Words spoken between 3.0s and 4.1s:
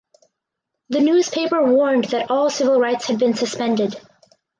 had been suspended.